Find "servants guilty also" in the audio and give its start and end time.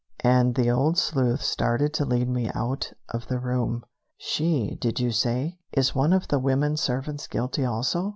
6.75-8.09